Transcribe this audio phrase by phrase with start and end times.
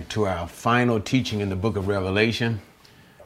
[0.00, 2.62] back to our final teaching in the book of Revelation.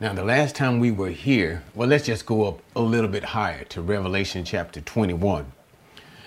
[0.01, 3.23] Now, the last time we were here, well, let's just go up a little bit
[3.23, 5.53] higher to Revelation chapter 21.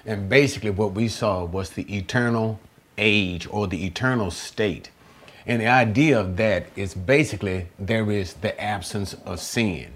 [0.06, 2.62] And basically, what we saw was the eternal
[2.98, 4.90] age or the eternal state.
[5.46, 9.92] And the idea of that is basically there is the absence of sin.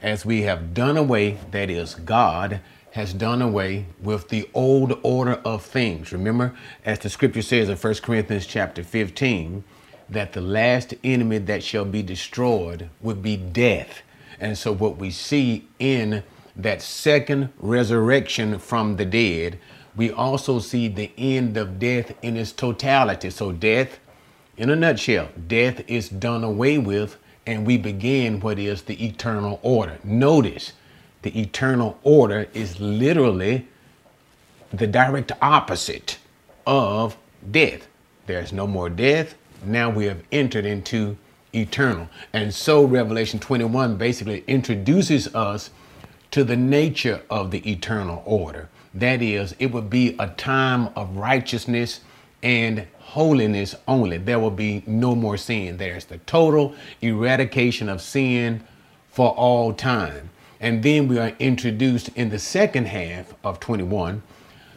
[0.00, 2.60] As we have done away, that is, God
[2.92, 6.10] has done away with the old order of things.
[6.10, 6.54] Remember,
[6.86, 9.62] as the scripture says in 1 Corinthians chapter 15,
[10.10, 14.02] that the last enemy that shall be destroyed would be death.
[14.40, 16.22] And so, what we see in
[16.56, 19.58] that second resurrection from the dead,
[19.96, 23.30] we also see the end of death in its totality.
[23.30, 23.98] So, death,
[24.56, 29.60] in a nutshell, death is done away with, and we begin what is the eternal
[29.62, 29.98] order.
[30.04, 30.72] Notice,
[31.22, 33.68] the eternal order is literally
[34.72, 36.18] the direct opposite
[36.66, 37.16] of
[37.50, 37.86] death.
[38.26, 39.34] There's no more death.
[39.64, 41.16] Now we have entered into
[41.52, 42.08] eternal.
[42.32, 45.70] And so Revelation 21 basically introduces us
[46.30, 48.68] to the nature of the eternal order.
[48.94, 52.00] That is, it would be a time of righteousness
[52.42, 54.18] and holiness only.
[54.18, 55.76] There will be no more sin.
[55.76, 58.64] There's the total eradication of sin
[59.10, 60.30] for all time.
[60.60, 64.22] And then we are introduced in the second half of 21,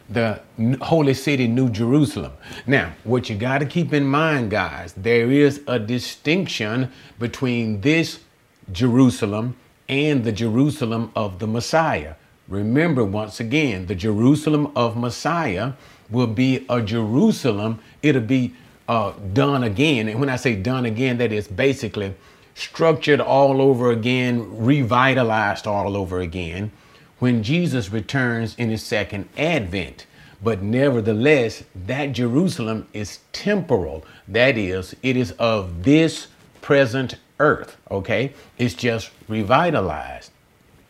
[0.08, 0.40] the
[0.82, 2.32] holy city, New Jerusalem.
[2.66, 8.20] Now, what you got to keep in mind, guys, there is a distinction between this
[8.70, 9.56] Jerusalem
[9.88, 12.14] and the Jerusalem of the Messiah.
[12.48, 15.72] Remember, once again, the Jerusalem of Messiah
[16.10, 18.54] will be a Jerusalem, it'll be
[18.86, 20.08] uh, done again.
[20.08, 22.14] And when I say done again, that is basically
[22.54, 26.70] structured all over again, revitalized all over again
[27.18, 30.06] when Jesus returns in his second advent.
[30.42, 34.04] But nevertheless, that Jerusalem is temporal.
[34.28, 36.28] That is, it is of this
[36.60, 38.32] present earth, okay?
[38.58, 40.30] It's just revitalized.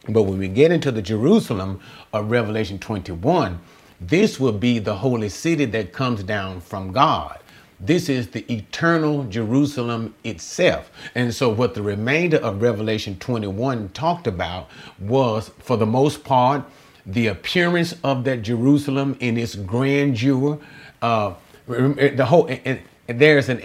[0.09, 1.81] But when we get into the Jerusalem
[2.13, 3.59] of Revelation 21,
[4.01, 7.39] this will be the holy city that comes down from God.
[7.81, 10.91] This is the eternal Jerusalem itself.
[11.15, 16.65] And so, what the remainder of Revelation 21 talked about was, for the most part,
[17.05, 20.59] the appearance of that Jerusalem in its grandeur.
[21.03, 21.35] Uh,
[21.69, 23.61] eh, the whole, and, and there's an,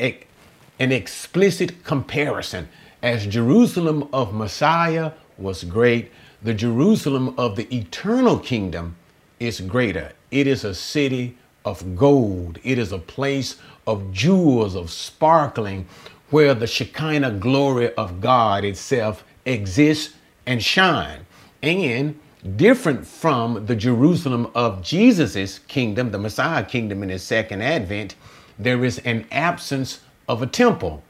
[0.79, 2.67] an explicit comparison.
[3.01, 8.95] As Jerusalem of Messiah was great, the Jerusalem of the eternal kingdom
[9.39, 10.11] is greater.
[10.31, 12.59] It is a city of gold.
[12.63, 13.57] It is a place
[13.89, 15.87] of jewels, of sparkling,
[16.29, 20.13] where the Shekinah glory of God itself exists
[20.45, 21.25] and shine.
[21.63, 22.19] And
[22.55, 28.13] different from the Jerusalem of Jesus's kingdom, the Messiah kingdom in his second advent,
[28.59, 31.03] there is an absence of a temple.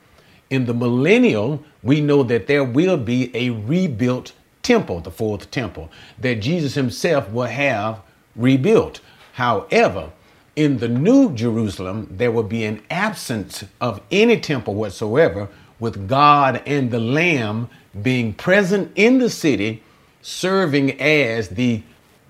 [0.49, 4.31] In the millennial, we know that there will be a rebuilt
[4.63, 7.99] temple, the fourth temple, that Jesus himself will have
[8.37, 9.01] rebuilt.
[9.33, 10.11] However,
[10.55, 15.49] in the new Jerusalem, there will be an absence of any temple whatsoever,
[15.79, 17.69] with God and the Lamb
[18.01, 19.81] being present in the city,
[20.21, 21.83] serving as the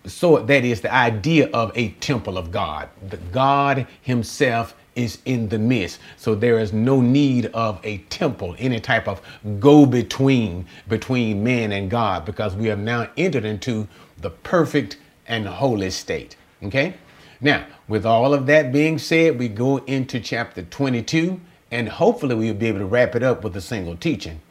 [0.06, 2.90] so that is the idea of a temple of God.
[3.10, 6.00] The God Himself is in the midst.
[6.18, 9.22] So there is no need of a temple, any type of
[9.60, 13.88] go between between man and God, because we have now entered into
[14.18, 14.98] the perfect
[15.28, 16.36] and holy state.
[16.64, 16.96] Okay?
[17.42, 21.40] Now, with all of that being said, we go into chapter 22,
[21.72, 24.42] and hopefully we'll be able to wrap it up with a single teaching.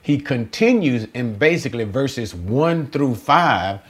[0.00, 3.80] He continues in basically verses 1 through 5,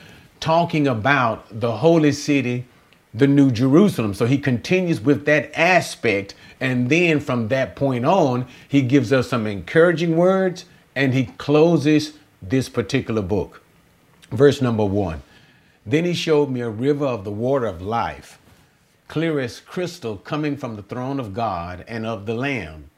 [0.41, 2.67] talking about the holy city,
[3.15, 4.15] the New Jerusalem.
[4.15, 9.29] So he continues with that aspect, and then from that point on, he gives us
[9.29, 10.65] some encouraging words
[10.97, 13.63] and he closes this particular book.
[14.33, 15.23] Verse number 1
[15.87, 18.40] Then he showed me a river of the water of life
[19.11, 22.89] clear as crystal, coming from the throne of God and of the Lamb.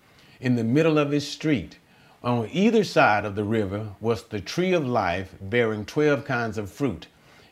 [0.43, 1.79] In the middle of his street,
[2.23, 6.71] on either side of the river, was the tree of life, bearing twelve kinds of
[6.71, 7.07] fruit,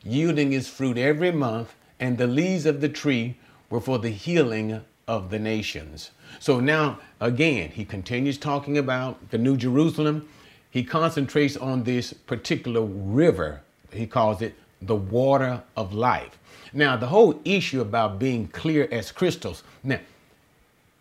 [0.04, 3.38] yielding its fruit every month, and the leaves of the tree
[3.70, 6.10] were for the healing of the nations.
[6.38, 10.28] So now, again, he continues talking about the New Jerusalem.
[10.70, 13.62] He concentrates on this particular river.
[13.90, 16.38] He calls it the water of life.
[16.72, 19.62] Now, the whole issue about being clear as crystals.
[19.82, 20.00] Now,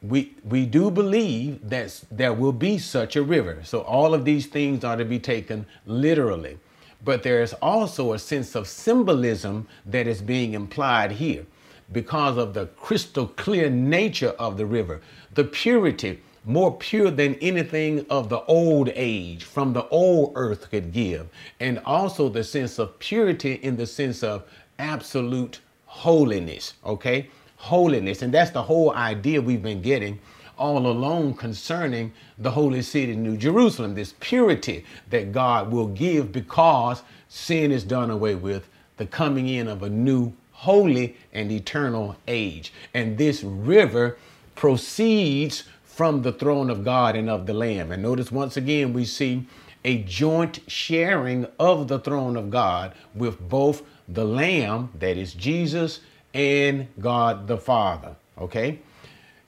[0.01, 3.61] we we do believe that there will be such a river.
[3.63, 6.57] So all of these things are to be taken literally.
[7.03, 11.45] But there is also a sense of symbolism that is being implied here.
[11.91, 15.01] because of the crystal clear nature of the river,
[15.33, 20.91] the purity, more pure than anything of the old age from the old earth could
[20.91, 21.27] give,
[21.59, 24.43] and also the sense of purity in the sense of
[24.79, 27.29] absolute holiness, okay?
[27.57, 28.21] Holiness.
[28.21, 30.19] And that's the whole idea we've been getting
[30.57, 37.01] all along concerning the holy city, New Jerusalem, this purity that God will give because
[37.29, 38.67] sin is done away with,
[38.97, 42.73] the coming in of a new holy and eternal age.
[42.93, 44.17] And this river
[44.55, 47.91] proceeds from the throne of God and of the Lamb.
[47.91, 49.45] And notice once again, we see
[49.85, 53.83] a joint sharing of the throne of God with both
[54.13, 56.01] the Lamb, that is Jesus,
[56.33, 58.15] and God the Father.
[58.37, 58.79] Okay?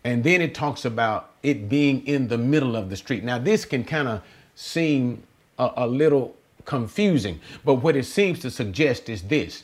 [0.04, 3.24] And then it talks about it being in the middle of the street.
[3.24, 4.22] Now, this can kind of
[4.56, 5.24] seem
[5.58, 6.36] a, a, little
[6.66, 9.63] confusing, but what it seems to suggest is this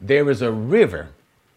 [0.00, 1.08] there is a river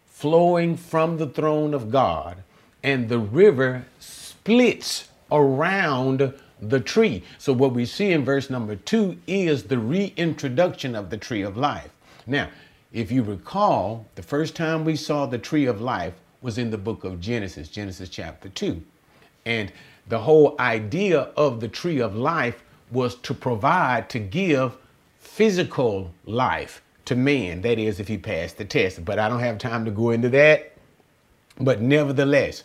[0.06, 2.38] flowing from the throne of God,
[2.82, 7.22] and the river splits around the tree.
[7.38, 11.56] So, what we see in verse number two is the reintroduction of the tree of
[11.56, 11.90] life.
[12.26, 12.48] Now,
[12.92, 16.78] if you recall, the first time we saw the tree of life was in the
[16.78, 18.82] book of Genesis, Genesis chapter 2.
[19.46, 19.72] And
[20.08, 24.76] the whole idea of the tree of life was to provide, to give
[25.18, 27.62] physical life to man.
[27.62, 29.04] That is, if he passed the test.
[29.04, 30.72] But I don't have time to go into that.
[31.60, 32.64] But nevertheless,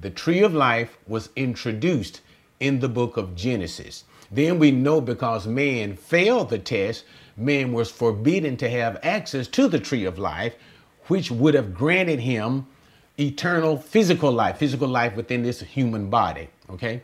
[0.00, 2.22] the tree of life was introduced
[2.58, 4.04] in the book of Genesis.
[4.30, 7.04] Then we know because man failed the test,
[7.36, 10.54] man was forbidden to have access to the tree of life,
[11.06, 12.66] which would have granted him
[13.18, 16.48] eternal physical life, physical life within this human body.
[16.70, 17.02] Okay.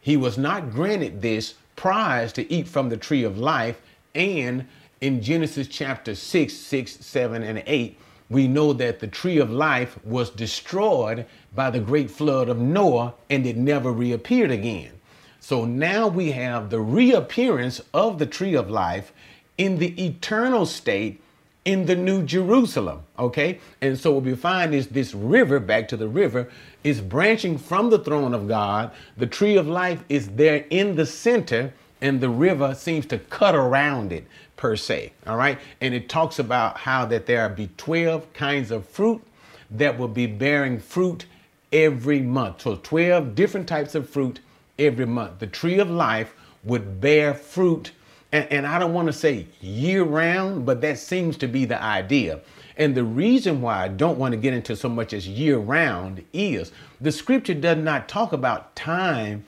[0.00, 3.80] He was not granted this prize to eat from the tree of life.
[4.14, 4.66] And
[5.00, 7.98] in Genesis chapter 6, 6, 7, and 8,
[8.30, 11.24] we know that the tree of life was destroyed
[11.54, 14.92] by the great flood of Noah and it never reappeared again.
[15.40, 19.12] So now we have the reappearance of the tree of life
[19.58, 21.20] in the eternal state
[21.64, 23.02] in the New Jerusalem.
[23.18, 23.60] Okay.
[23.82, 26.48] And so what we find is this river, back to the river,
[26.82, 28.90] is branching from the throne of God.
[29.18, 33.54] The tree of life is there in the center, and the river seems to cut
[33.54, 34.26] around it
[34.56, 35.12] per se.
[35.26, 35.58] All right.
[35.82, 39.22] And it talks about how that there be 12 kinds of fruit
[39.70, 41.26] that will be bearing fruit
[41.70, 42.62] every month.
[42.62, 44.40] So 12 different types of fruit
[44.78, 45.40] every month.
[45.40, 46.34] The tree of life
[46.64, 47.92] would bear fruit
[48.32, 51.82] and, and I don't want to say year round, but that seems to be the
[51.82, 52.40] idea.
[52.76, 56.24] And the reason why I don't want to get into so much as year round
[56.32, 59.44] is the scripture does not talk about time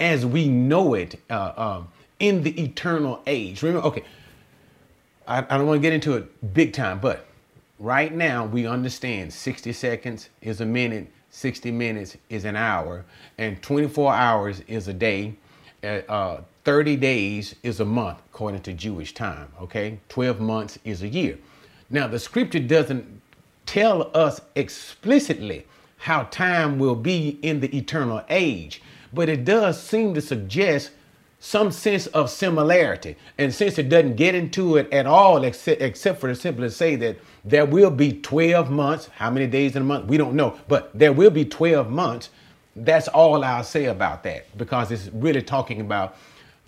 [0.00, 1.88] as we know it uh, um,
[2.18, 3.62] in the eternal age.
[3.62, 4.04] Remember, okay,
[5.26, 7.26] I, I don't want to get into it big time, but
[7.78, 13.04] right now we understand 60 seconds is a minute, 60 minutes is an hour,
[13.38, 15.34] and 24 hours is a day.
[15.82, 19.98] Uh, uh 30 days is a month according to Jewish time, okay?
[20.08, 21.38] 12 months is a year.
[21.90, 23.20] Now, the scripture doesn't
[23.66, 25.66] tell us explicitly
[25.98, 28.82] how time will be in the eternal age,
[29.12, 30.90] but it does seem to suggest
[31.38, 33.16] some sense of similarity.
[33.36, 36.96] And since it doesn't get into it at all, except, except for to simply say
[36.96, 40.58] that there will be 12 months, how many days in a month, we don't know,
[40.68, 42.30] but there will be 12 months.
[42.74, 46.16] That's all I'll say about that because it's really talking about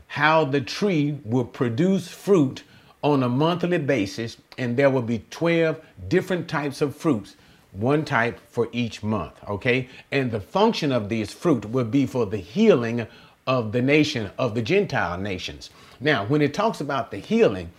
[0.08, 2.62] how the tree will produce fruit
[3.02, 7.36] on a monthly basis, and there will be 12 different types of fruits,
[7.72, 9.88] one type for each month, okay?
[10.10, 13.06] And the function of these fruit will be for the healing
[13.46, 15.70] of the nation, of the Gentile nations.
[16.00, 17.70] Now, when it talks about the healing,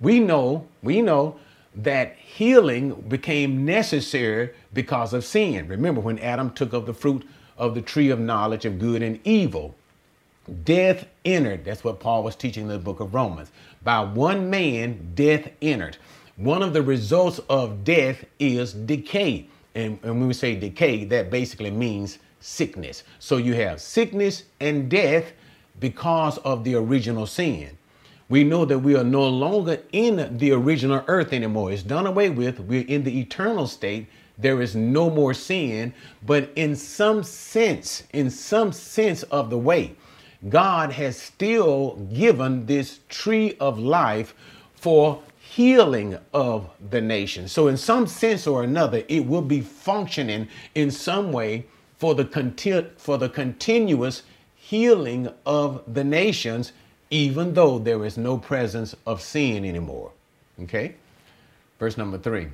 [0.00, 1.38] we know, we know
[1.74, 5.68] that healing became necessary because of sin.
[5.68, 9.20] Remember when Adam took of the fruit of the tree of knowledge of good and
[9.24, 9.76] evil,
[10.64, 11.64] death entered.
[11.64, 13.50] That's what Paul was teaching in the book of Romans.
[13.82, 15.96] By one man, death entered.
[16.36, 19.48] One of the results of death is decay.
[19.74, 23.04] And, and when we say decay, that basically means sickness.
[23.18, 25.32] So you have sickness and death
[25.78, 27.76] because of the original sin.
[28.28, 31.72] We know that we are no longer in the original earth anymore.
[31.72, 32.60] It's done away with.
[32.60, 34.06] We're in the eternal state.
[34.38, 35.92] There is no more sin.
[36.24, 39.96] But in some sense, in some sense of the way,
[40.48, 44.34] God has still given this tree of life
[44.74, 47.48] for healing of the nation.
[47.48, 51.66] So, in some sense or another, it will be functioning in some way
[51.98, 54.22] for the, conti- for the continuous
[54.54, 56.72] healing of the nations,
[57.10, 60.12] even though there is no presence of sin anymore.
[60.62, 60.94] Okay?
[61.78, 62.48] Verse number three.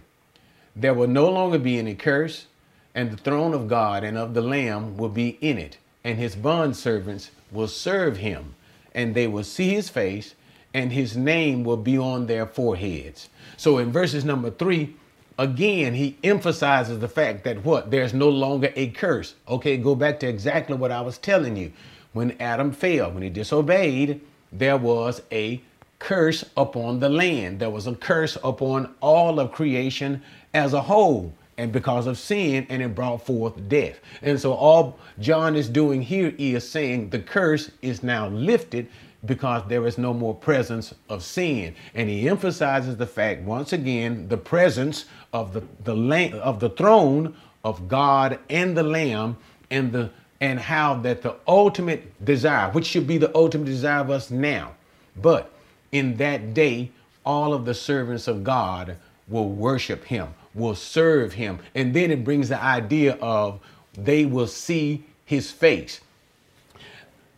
[0.75, 2.47] There will no longer be any curse,
[2.95, 6.37] and the throne of God and of the Lamb will be in it, and his
[6.37, 8.55] bondservants will serve him,
[8.95, 10.37] and they will see his face,
[10.73, 13.29] and his name will be on their foreheads.
[13.57, 14.95] So in verses number three,
[15.37, 17.91] again, he emphasizes the fact that what?
[17.91, 19.35] There's no longer a curse.
[19.49, 21.73] Okay, go back to exactly what I was telling you.
[22.13, 24.21] When Adam fell, when he disobeyed,
[24.53, 25.61] there was a
[25.99, 27.59] curse upon the land.
[27.59, 30.23] There was a curse upon all of creation
[30.55, 31.35] as a whole.
[31.59, 33.99] And because of sin, and it brought forth death.
[34.21, 38.89] And so all John is doing here is saying the curse is now lifted
[39.25, 41.75] because there is no more presence of sin.
[41.95, 46.71] And he emphasizes the fact once again the presence of the the lamb of the
[46.71, 47.35] throne
[47.67, 49.37] of God and the Lamb
[49.73, 50.11] and the
[50.41, 54.75] and how that the ultimate desire, which should be the ultimate desire of us now,
[55.17, 55.51] but
[55.91, 56.91] in that day,
[57.25, 58.97] all of the servants of God
[59.29, 61.61] will worship him, will serve him.
[61.75, 63.61] And then it brings the idea of
[63.95, 66.01] they will see his face.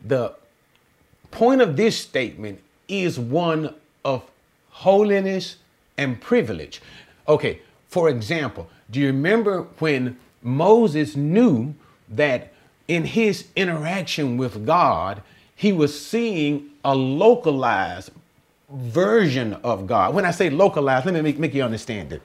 [0.05, 0.35] The
[1.31, 4.23] point of this statement is one of
[4.71, 5.57] holiness
[5.99, 6.81] and privilege.
[7.27, 11.75] Okay, for example, do you remember when Moses knew
[12.09, 12.53] that
[12.87, 15.23] in his interaction with God,
[15.55, 18.11] he was seeing a localized
[18.71, 20.15] version of God.
[20.15, 22.23] When I say localized, let me make, make you understand it.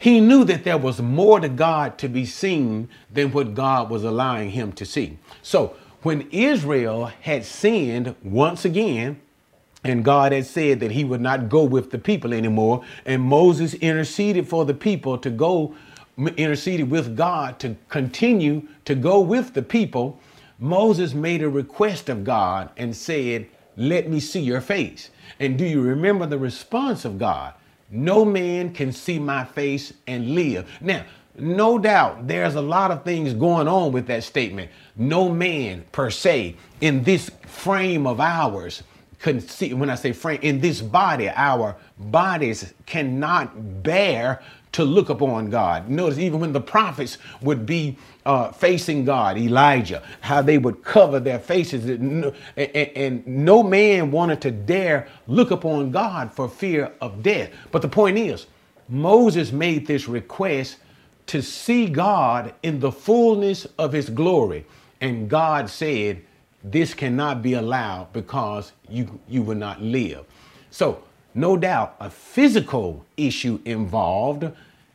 [0.00, 4.02] He knew that there was more to God to be seen than what God was
[4.02, 5.18] allowing him to see.
[5.42, 9.20] So when Israel had sinned once again,
[9.84, 13.74] and God had said that he would not go with the people anymore, and Moses
[13.74, 15.74] interceded for the people to go,
[16.16, 20.18] interceded with God to continue to go with the people.
[20.58, 25.10] Moses made a request of God and said, Let me see your face.
[25.38, 27.52] And do you remember the response of God?
[27.90, 30.70] No man can see my face and live.
[30.80, 31.04] Now,
[31.36, 34.70] no doubt there's a lot of things going on with that statement.
[34.96, 38.82] No man per se in this frame of ours
[39.20, 44.40] can see, when I say frame, in this body, our bodies cannot bear
[44.72, 45.88] to look upon God.
[45.90, 51.20] Notice even when the prophets would be uh, facing God, Elijah, how they would cover
[51.20, 57.22] their faces, and, and, no man wanted to dare look upon God for fear of
[57.22, 57.50] death.
[57.70, 58.46] But the point is,
[58.88, 60.76] Moses made this request
[61.26, 64.66] to see God in the fullness of his glory.
[65.00, 66.22] And God said,
[66.64, 70.26] This cannot be allowed because you, you will not live.
[70.70, 74.50] So no doubt a physical issue involved.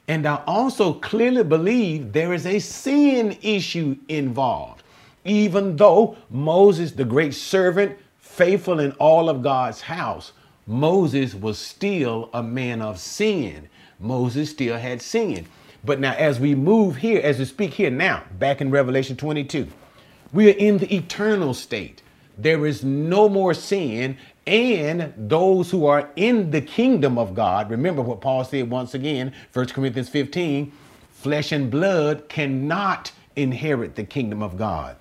[0.07, 4.83] And I also clearly believe there is a sin issue involved.
[5.23, 10.33] Even though Moses, the great servant, faithful in all of God's house,
[10.67, 13.67] Moses was still a man of sin.
[13.99, 15.47] Moses still had sin.
[15.83, 19.67] But now, as we move here, as we speak here now, back in Revelation 22,
[20.33, 22.01] we are in the eternal state.
[22.37, 28.01] There is no more sin, and those who are in the kingdom of God, remember
[28.01, 30.71] what Paul said once again, 1 Corinthians 15
[31.11, 34.95] flesh and blood cannot inherit the kingdom of God.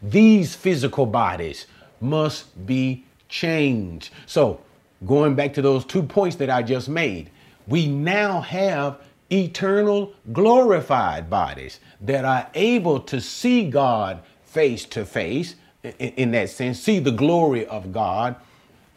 [0.00, 1.66] These physical bodies
[2.00, 4.10] must be changed.
[4.26, 4.60] So,
[5.04, 7.30] going back to those two points that I just made,
[7.66, 9.00] we now have
[9.32, 15.56] eternal glorified bodies that are able to see God face to face
[15.98, 18.36] in that sense, see the glory of God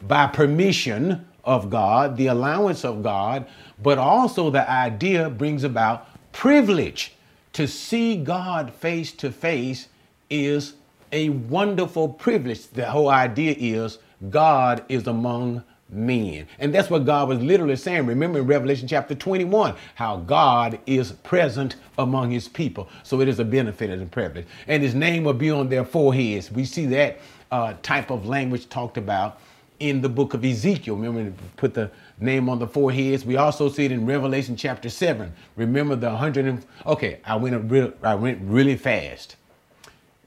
[0.07, 3.45] by permission of God, the allowance of God,
[3.81, 7.13] but also the idea brings about privilege.
[7.53, 9.87] To see God face to face
[10.29, 10.73] is
[11.11, 12.67] a wonderful privilege.
[12.67, 13.99] The whole idea is
[14.29, 16.47] God is among men.
[16.59, 18.05] And that's what God was literally saying.
[18.05, 22.89] Remember in Revelation chapter 21, how God is present among his people.
[23.03, 24.47] So it is a benefit and a privilege.
[24.67, 26.51] And his name will be on their foreheads.
[26.51, 27.19] We see that
[27.51, 29.39] uh, type of language talked about
[29.79, 30.96] in the book of Ezekiel.
[30.96, 33.25] Remember, to put the name on the foreheads.
[33.25, 35.34] We also see it in Revelation chapter 7.
[35.55, 39.36] Remember the 100 and, okay, I went, real, I went really fast.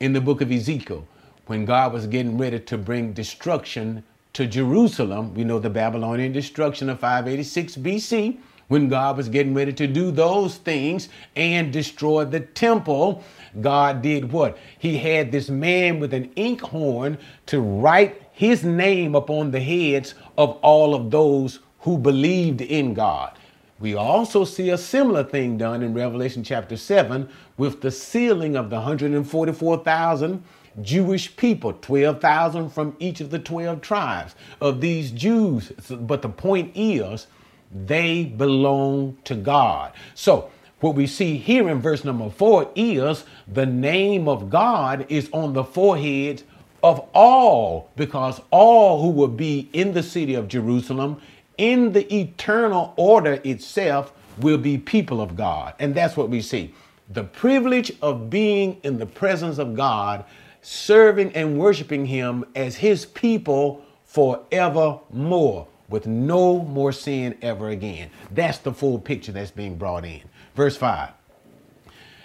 [0.01, 1.07] In the book of Ezekiel,
[1.47, 4.05] when God was getting ready to bring destruction
[4.39, 5.35] to Jerusalem.
[5.35, 8.39] We know the Babylonian destruction of 586 BC
[8.69, 13.25] when God was getting ready to do those things and destroy the temple.
[13.61, 14.57] God did what?
[14.79, 20.51] He had this man with an inkhorn to write his name upon the heads of
[20.63, 23.37] all of those who believed in God.
[23.81, 28.71] We also see a similar thing done in Revelation chapter 7 with the sealing of
[28.71, 30.45] the 144,000
[30.83, 35.73] Jewish people, 12,000 from each of the 12 tribes of these Jews.
[35.91, 37.27] But the point is,
[37.75, 39.95] they belong to God.
[40.15, 45.29] So, what we see here in verse number four is the name of God is
[45.33, 46.45] on the forehead
[46.83, 51.21] of all, because all who will be in the city of Jerusalem,
[51.57, 55.75] in the eternal order itself, will be people of God.
[55.79, 56.73] And that's what we see.
[57.11, 60.25] The privilege of being in the presence of God,
[60.63, 68.11] serving and worshiping Him as His people forevermore, with no more sin ever again.
[68.31, 70.21] That's the full picture that's being brought in.
[70.55, 71.11] Verse 5.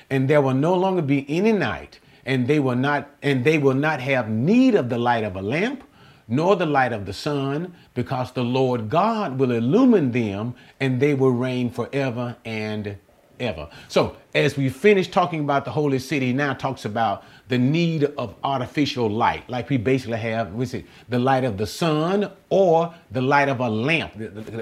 [0.10, 3.74] And there will no longer be any night, and they will not and they will
[3.74, 5.84] not have need of the light of a lamp,
[6.28, 11.14] nor the light of the sun, because the Lord God will illumine them, and they
[11.14, 12.98] will reign forever and
[13.40, 13.68] ever.
[13.88, 18.36] So, as we finish talking about the holy city, now talks about the need of
[18.44, 23.22] artificial light, like we basically have, we see the light of the sun or the
[23.22, 24.14] light of a lamp,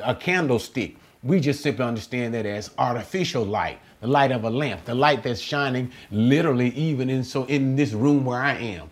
[0.03, 0.95] a candlestick.
[1.23, 5.23] We just simply understand that as artificial light, the light of a lamp, the light
[5.23, 8.89] that's shining literally even in so in this room where I am.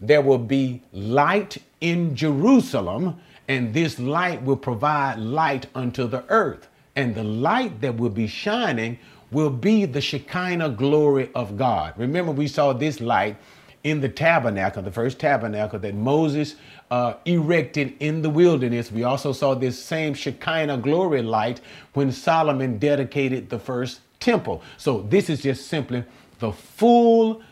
[0.00, 6.68] There will be light in Jerusalem, and this light will provide light unto the earth.
[6.96, 8.98] And the light that will be shining
[9.30, 11.94] will be the Shekinah glory of God.
[11.96, 13.36] Remember, we saw this light
[13.84, 16.56] in the tabernacle, the first tabernacle that Moses
[16.90, 18.90] uh, erected in the wilderness.
[18.90, 21.60] We also saw this same Shekinah glory light
[21.92, 24.62] when Solomon dedicated the first temple.
[24.76, 26.04] So this is just simply
[26.38, 27.42] the full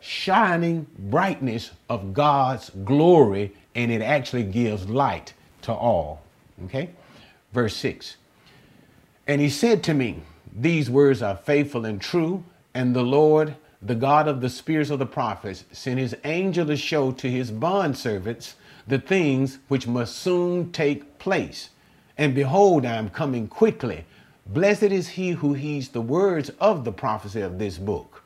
[0.00, 6.22] shining brightness of God's glory, and it actually gives light to all.
[6.66, 6.90] Okay?
[7.52, 8.16] Verse 6.
[9.26, 10.22] And he said to me,
[10.54, 12.44] These words are faithful and true,
[12.74, 16.76] and the Lord the God of the spirits of the prophets, sent his angel to
[16.76, 18.54] show to his bondservants
[18.86, 21.70] the things which must soon take place.
[22.16, 24.04] And behold, I am coming quickly.
[24.48, 28.22] Blessed is he who heeds the words of the prophecy of this book.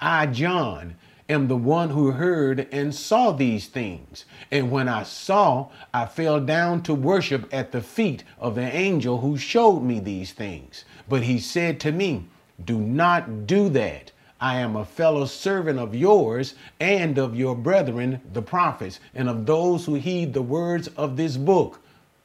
[0.00, 0.94] I, John,
[1.28, 4.24] am the one who heard and saw these things.
[4.52, 9.20] And when I saw, I fell down to worship at the feet of the angel
[9.20, 10.84] who showed me these things.
[11.08, 12.26] But he said to me,
[12.64, 14.12] Do not do that.
[14.40, 19.46] I am a fellow servant of yours and of your brethren, the prophets, and of
[19.46, 21.80] those who heed the words of this book.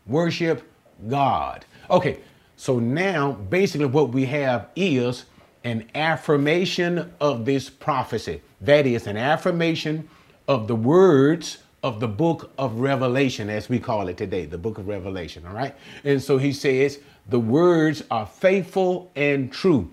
[0.06, 0.70] Worship
[1.08, 1.66] God.
[1.90, 2.20] Okay,
[2.60, 5.24] so now basically what we have is
[5.64, 8.42] an affirmation of this prophecy.
[8.60, 10.10] That is an affirmation
[10.46, 14.78] of the words of the book of Revelation, as we call it today, the book
[14.78, 15.46] of Revelation.
[15.48, 15.74] All right.
[16.04, 19.90] And so he says, the words are faithful and true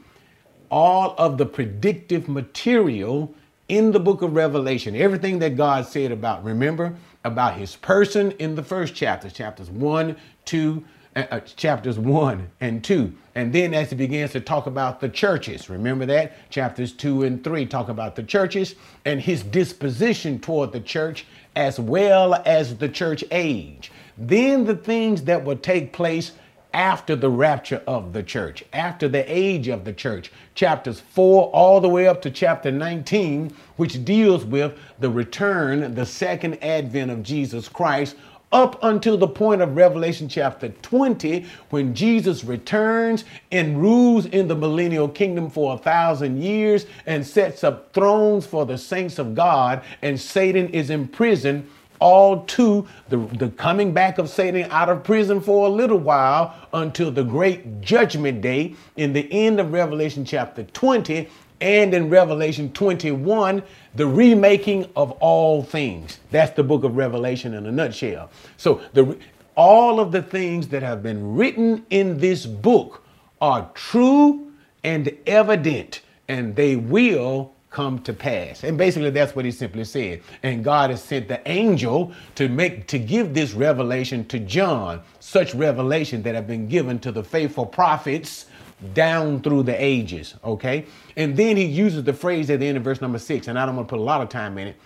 [0.69, 3.33] all of the predictive material
[3.69, 8.57] in the book of Revelation, everything that God said about, remember, about his person in
[8.57, 10.85] the first chapter, chapters one, two,
[11.17, 13.13] uh, uh, chapters one and two.
[13.35, 16.51] And then as he begins to talk about the churches, remember that?
[16.51, 18.75] Chapters two and three talk about the churches
[19.07, 21.27] and his disposition toward the church
[21.57, 23.91] as well as the church age.
[24.19, 26.33] Then the things that will take place
[26.75, 31.81] after the rapture of the church, after the age of the church, chapters 4 all
[31.81, 37.23] the way up to chapter 19, which deals with the return, the second advent of
[37.23, 38.17] Jesus Christ,
[38.53, 44.55] up until the point of Revelation chapter 20, when Jesus returns and rules in the
[44.55, 49.83] millennial kingdom for a thousand years and sets up thrones for the saints of God,
[50.03, 55.41] and Satan is imprisoned all to the, the coming back of Satan out of prison
[55.41, 60.65] for a little while until the great judgment day in the end of Revelation chapter
[60.65, 61.29] 20
[61.61, 63.63] and in Revelation 21,
[63.97, 66.19] the remaking of all things.
[66.31, 68.31] That's the book of Revelation in a nutshell.
[68.57, 69.17] So the
[69.57, 73.03] all of the things that have been written in this book
[73.41, 74.53] are true
[74.85, 78.65] and evident, and they will come to pass.
[78.65, 80.23] And basically that's what he simply said.
[80.43, 85.55] And God has sent the angel to make to give this revelation to John, such
[85.55, 88.47] revelation that have been given to the faithful prophets
[88.95, 90.35] down through the ages.
[90.45, 90.87] Okay.
[91.17, 93.67] And then he uses the phrase at the end of verse number six, and I
[93.67, 94.77] don't want to put a lot of time in it,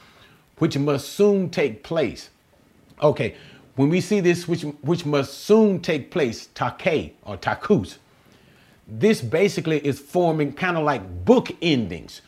[0.58, 2.30] which must soon take place.
[3.02, 3.34] Okay.
[3.76, 7.96] When we see this, which which must soon take place, take or takus,
[8.86, 12.20] this basically is forming kind of like book endings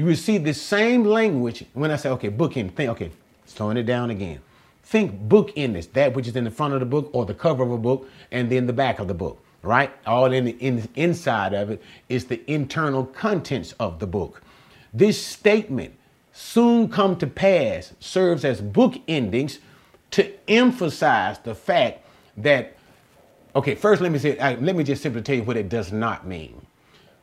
[0.00, 3.10] you receive the same language when I say, okay, book in, think, okay,
[3.44, 4.40] slowing it down again.
[4.82, 7.34] Think book in this, that which is in the front of the book or the
[7.34, 9.90] cover of a book and then the back of the book, right?
[10.06, 14.42] All in the in, inside of it is the internal contents of the book.
[14.92, 15.94] This statement,
[16.32, 19.58] soon come to pass, serves as book endings
[20.12, 22.04] to emphasize the fact
[22.36, 22.76] that
[23.54, 25.90] Okay, first let me say, uh, let me just simply tell you what it does
[25.90, 26.64] not mean.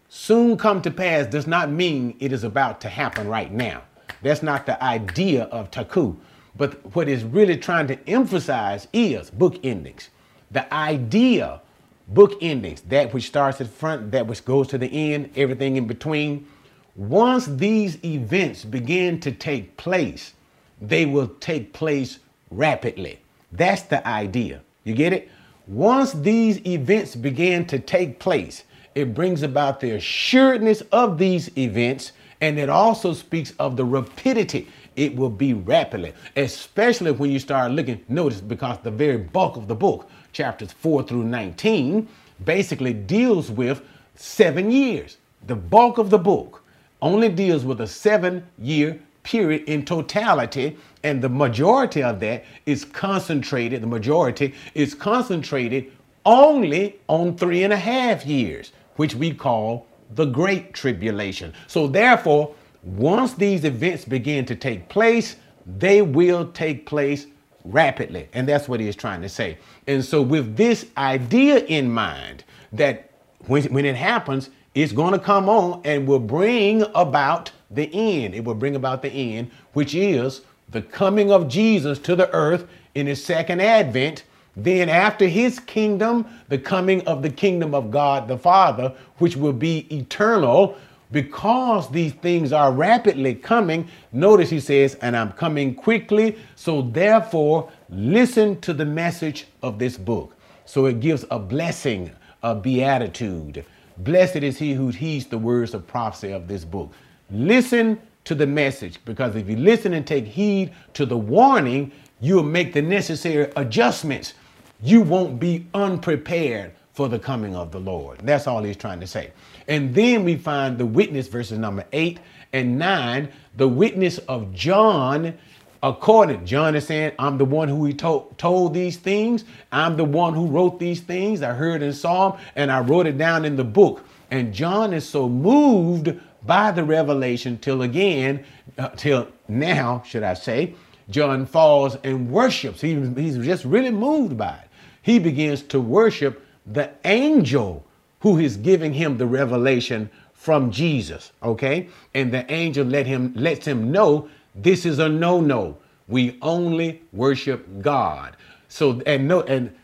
[0.09, 3.83] Soon come to pass does not mean it is about to happen right now.
[4.21, 6.15] That's not the idea of taku.
[6.57, 10.09] But what is really trying to emphasize is book endings.
[10.51, 11.61] The idea,
[12.07, 15.87] book endings, that which starts at front, that which goes to the end, everything in
[15.87, 16.47] between.
[16.95, 20.33] Once these events begin to take place,
[20.81, 23.19] they will take place rapidly.
[23.51, 24.61] That's the idea.
[24.83, 25.29] You get it?
[25.67, 28.63] Once these events begin to take place,
[28.95, 34.67] it brings about the assuredness of these events, and it also speaks of the rapidity.
[34.95, 38.03] It will be rapidly, especially when you start looking.
[38.07, 42.07] Notice because the very bulk of the book, chapters 4 through 19,
[42.45, 43.81] basically deals with
[44.13, 45.17] seven years.
[45.47, 46.63] The bulk of the book
[47.01, 52.85] only deals with a seven year period in totality, and the majority of that is
[52.85, 55.91] concentrated, the majority is concentrated
[56.23, 61.51] only on three and a half years, which we call the Great Tribulation.
[61.65, 67.25] So, therefore, once these events begin to take place, they will take place
[67.71, 68.29] rapidly.
[68.33, 69.57] And that's what he is trying to say.
[69.87, 73.11] And so, with this idea in mind, that
[73.47, 78.35] when, when it happens, it's going to come on and will bring about the end.
[78.35, 82.67] It will bring about the end, which is the coming of Jesus to the earth
[82.95, 84.23] in his second advent.
[84.55, 89.53] Then, after his kingdom, the coming of the kingdom of God the Father, which will
[89.53, 90.77] be eternal,
[91.11, 93.87] because these things are rapidly coming.
[94.11, 96.37] Notice he says, and I'm coming quickly.
[96.55, 100.35] So, therefore, listen to the message of this book.
[100.65, 102.11] So, it gives a blessing,
[102.43, 103.65] a beatitude.
[103.99, 106.91] Blessed is he who heeds the words of prophecy of this book.
[107.31, 112.43] Listen to the message because if you listen and take heed to the warning, you'll
[112.43, 114.33] make the necessary adjustments.
[114.81, 118.19] You won't be unprepared for the coming of the Lord.
[118.23, 119.31] That's all he's trying to say.
[119.67, 122.19] And then we find the witness, verses number eight
[122.53, 125.37] and nine, the witness of John.
[125.83, 129.45] According, John is saying, I'm the one who he told, told these things.
[129.71, 131.43] I'm the one who wrote these things.
[131.43, 134.03] I heard and saw them, and I wrote it down in the book.
[134.31, 138.43] And John is so moved by the revelation till again,
[138.77, 140.73] uh, till now, should I say,
[141.09, 142.81] John falls and worships.
[142.81, 144.69] He, he's just really moved by it.
[145.01, 147.85] He begins to worship the angel
[148.19, 151.31] who is giving him the revelation from Jesus.
[151.43, 155.77] Okay, and the angel let him lets him know this is a no-no.
[156.07, 158.35] We only worship God.
[158.69, 159.75] So and no and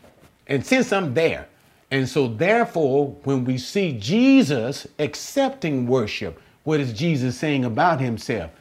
[0.48, 1.48] and since I'm there,
[1.91, 8.52] and so therefore, when we see Jesus accepting worship, what is Jesus saying about himself?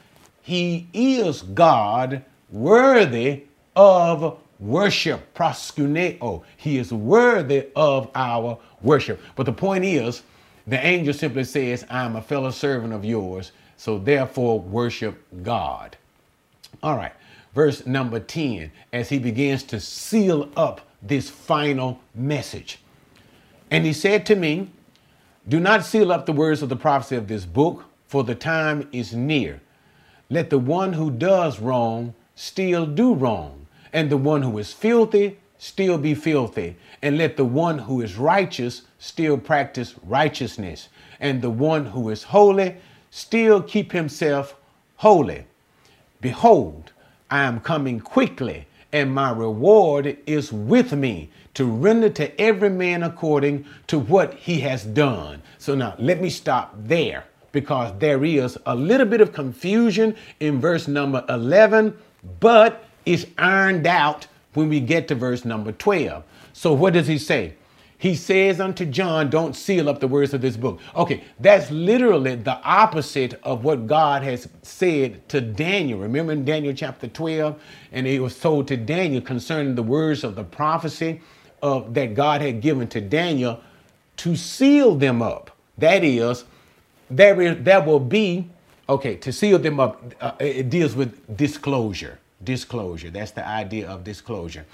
[0.43, 3.45] He is God worthy
[3.77, 6.43] of worship, proskuneo.
[6.57, 9.21] He is worthy of our worship.
[9.37, 10.23] But the point is,
[10.67, 15.97] the angel simply says, I'm a fellow servant of yours, so therefore worship God.
[16.83, 17.13] All right,
[17.55, 22.79] verse number 10, as he begins to seal up this final message.
[23.71, 24.71] And he said to me,
[25.49, 28.89] Do not seal up the words of the prophecy of this book for the time
[28.93, 29.61] is near.
[30.31, 33.62] Let the one who does wrong still do wrong,
[33.93, 38.17] and the one who is filthy still be filthy, and let the one who is
[38.17, 40.89] righteous still practice righteousness,
[41.21, 42.75] and the one who is holy
[43.11, 44.57] still keep himself
[44.97, 45.45] holy.
[46.21, 46.91] Behold,
[47.31, 53.03] I am coming quickly, and my reward is with me to render to every man
[53.03, 55.43] according to what he has done.
[55.59, 60.61] So now let me stop there because there is a little bit of confusion in
[60.61, 61.97] verse number 11,
[62.41, 66.23] but it's ironed out when we get to verse number 12.
[66.53, 67.55] So what does he say?
[68.03, 70.81] He says unto John, Don't seal up the words of this book.
[70.97, 76.01] Okay, that's literally the opposite of what God has said to Daniel.
[76.01, 77.63] Remember in Daniel chapter 12,
[77.93, 81.21] and it was told to Daniel concerning the words of the prophecy
[81.63, 83.61] of that God had given to Daniel
[84.17, 85.57] to seal them up.
[85.79, 86.45] That is,
[87.09, 88.49] there, is, there will be,
[88.89, 92.19] okay, to seal them up, uh, it deals with disclosure.
[92.45, 93.11] Disclosure.
[93.11, 94.65] That's the idea of disclosure.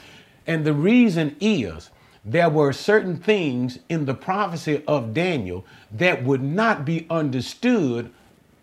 [0.46, 1.90] And the reason is
[2.24, 8.10] there were certain things in the prophecy of Daniel that would not be understood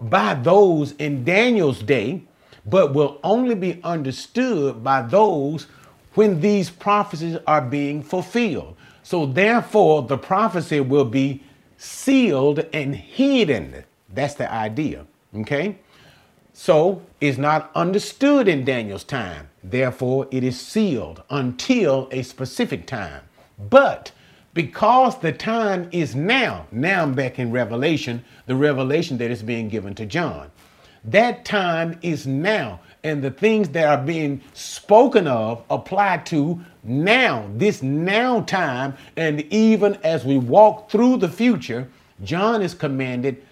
[0.01, 2.23] by those in Daniel's day,
[2.65, 5.67] but will only be understood by those
[6.15, 8.75] when these prophecies are being fulfilled.
[9.03, 11.43] So, therefore, the prophecy will be
[11.77, 13.83] sealed and hidden.
[14.13, 15.05] That's the idea.
[15.35, 15.77] Okay?
[16.57, 19.49] So is not understood in Daniel's time.
[19.61, 23.23] Therefore, it is sealed until a specific time.
[23.69, 24.13] But
[24.53, 26.65] because the time is now.
[26.71, 30.49] Now I'm back in Revelation, the revelation that is being given to John.
[31.03, 32.79] That time is now.
[33.03, 38.95] And the things that are being spoken of apply to now, this now time.
[39.17, 41.89] And even as we walk through the future,
[42.23, 43.43] John is commanded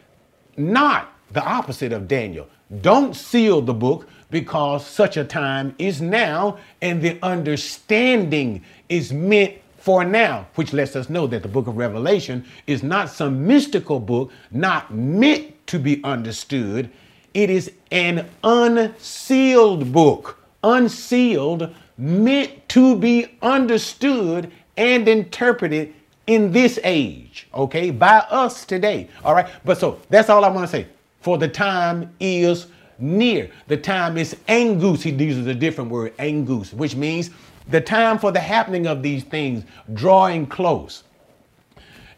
[0.55, 2.47] not the opposite of Daniel.
[2.81, 9.53] Don't seal the book because such a time is now, and the understanding is meant
[9.77, 13.99] for now, which lets us know that the book of Revelation is not some mystical
[13.99, 16.89] book, not meant to be understood.
[17.33, 25.93] It is an unsealed book, unsealed, meant to be understood and interpreted
[26.25, 29.09] in this age, okay, by us today.
[29.25, 30.87] All right, but so that's all I want to say.
[31.23, 32.67] For the time is
[32.99, 33.49] near.
[33.67, 35.03] The time is angus.
[35.03, 37.29] He uses a different word, angus, which means
[37.69, 41.03] the time for the happening of these things drawing close.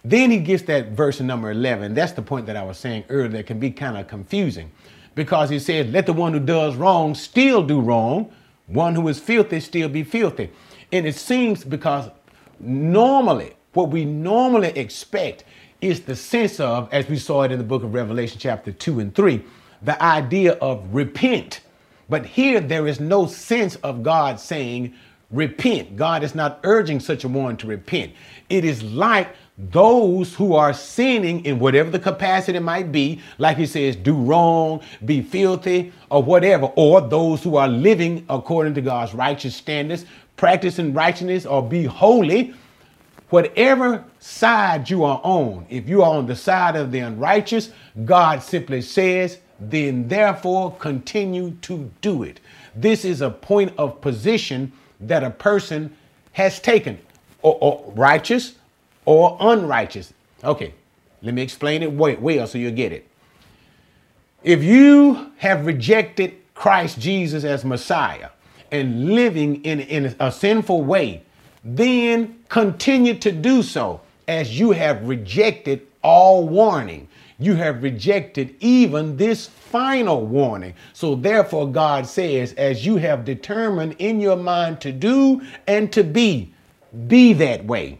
[0.03, 1.93] Then he gets that verse number 11.
[1.93, 4.71] That's the point that I was saying earlier that can be kind of confusing
[5.13, 8.31] because he says, Let the one who does wrong still do wrong,
[8.67, 10.51] one who is filthy still be filthy.
[10.91, 12.09] And it seems because
[12.59, 15.43] normally, what we normally expect
[15.85, 18.99] is the sense of, as we saw it in the book of Revelation, chapter 2
[18.99, 19.43] and 3,
[19.83, 21.61] the idea of repent.
[22.09, 24.95] But here there is no sense of God saying,
[25.29, 25.95] repent.
[25.95, 28.13] God is not urging such a one to repent.
[28.49, 33.65] It is like those who are sinning in whatever the capacity might be, like he
[33.67, 39.13] says, do wrong, be filthy, or whatever, or those who are living according to God's
[39.13, 42.53] righteous standards, practicing righteousness, or be holy.
[43.35, 47.69] Whatever side you are on, if you are on the side of the unrighteous,
[48.05, 52.39] God simply says, then therefore continue to do it.
[52.77, 54.71] This is a point of position
[55.01, 55.93] that a person
[56.31, 56.97] has taken,
[57.41, 58.55] or, or righteous
[59.03, 60.13] or unrighteous.
[60.41, 60.73] Okay,
[61.21, 63.05] let me explain it well so you'll get it.
[64.43, 68.29] If you have rejected Christ Jesus as Messiah
[68.71, 71.24] and living in, in a sinful way,
[71.65, 77.07] then continue to do so as you have rejected all warning.
[77.39, 80.75] You have rejected even this final warning.
[80.93, 86.03] So, therefore, God says, as you have determined in your mind to do and to
[86.03, 86.53] be,
[87.07, 87.99] be that way.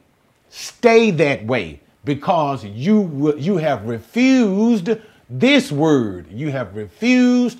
[0.49, 4.89] Stay that way because you, you have refused
[5.29, 6.31] this word.
[6.31, 7.59] You have refused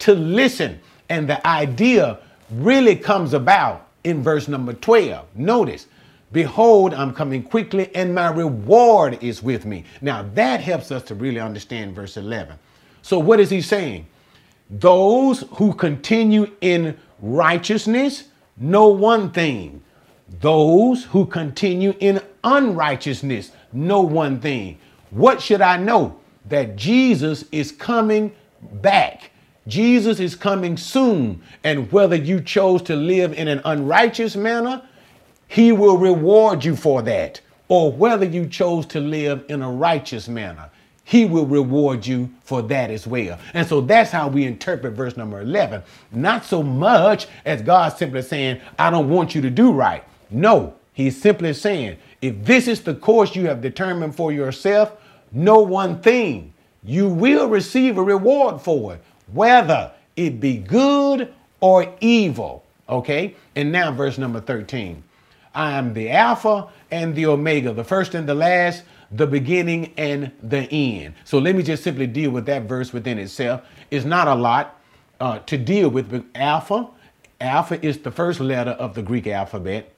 [0.00, 0.80] to listen.
[1.08, 2.18] And the idea
[2.50, 5.26] really comes about in verse number 12.
[5.36, 5.86] Notice,
[6.34, 9.84] Behold, I'm coming quickly, and my reward is with me.
[10.00, 12.58] Now, that helps us to really understand verse 11.
[13.02, 14.06] So, what is he saying?
[14.68, 18.24] Those who continue in righteousness
[18.56, 19.80] know one thing.
[20.40, 24.78] Those who continue in unrighteousness know one thing.
[25.10, 26.18] What should I know?
[26.48, 29.30] That Jesus is coming back.
[29.66, 31.42] Jesus is coming soon.
[31.62, 34.82] And whether you chose to live in an unrighteous manner
[35.54, 37.40] he will reward you for that.
[37.68, 40.68] Or whether you chose to live in a righteous manner,
[41.04, 43.38] he will reward you for that as well.
[43.52, 45.82] And so that's how we interpret verse number 11.
[46.12, 50.04] Not so much as God simply saying, I don't want you to do right.
[50.30, 54.92] No, he's simply saying, if this is the course you have determined for yourself,
[55.30, 61.92] know one thing you will receive a reward for it, whether it be good or
[62.00, 62.64] evil.
[62.88, 63.34] Okay?
[63.56, 65.02] And now, verse number 13.
[65.54, 68.82] I am the Alpha and the Omega, the first and the last,
[69.12, 71.14] the beginning and the end.
[71.24, 73.62] So let me just simply deal with that verse within itself.
[73.90, 74.80] It's not a lot
[75.20, 76.10] uh, to deal with.
[76.10, 76.88] But alpha,
[77.40, 79.92] Alpha is the first letter of the Greek alphabet.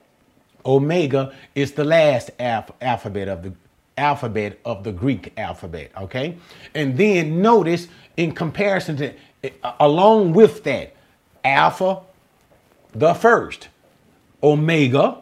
[0.65, 3.53] Omega is the last alph- alphabet of the
[3.97, 5.91] alphabet of the Greek alphabet.
[5.97, 6.37] Okay,
[6.73, 9.13] and then notice in comparison to,
[9.63, 10.95] uh, along with that,
[11.43, 12.01] Alpha,
[12.93, 13.69] the first,
[14.43, 15.19] Omega,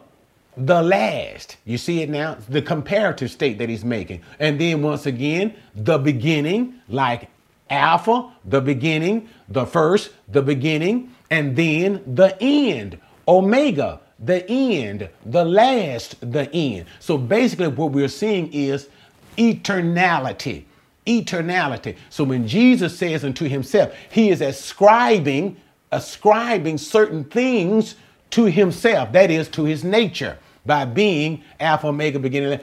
[0.56, 1.56] the last.
[1.64, 2.38] You see it now?
[2.48, 4.22] The comparative state that he's making.
[4.38, 7.28] And then once again, the beginning, like
[7.68, 15.44] Alpha, the beginning, the first, the beginning, and then the end, Omega, the end, the
[15.44, 16.86] last, the end.
[17.00, 18.88] So basically, what we're seeing is
[19.36, 20.64] eternality.
[21.06, 21.96] Eternality.
[22.10, 25.56] So when Jesus says unto himself, he is ascribing,
[25.92, 27.96] ascribing certain things
[28.30, 32.58] to himself, that is, to his nature by being Alpha, Omega, beginning.